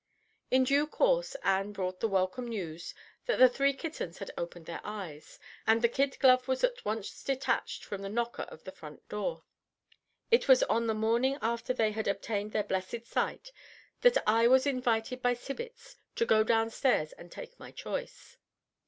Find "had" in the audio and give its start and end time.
4.17-4.31, 11.91-12.07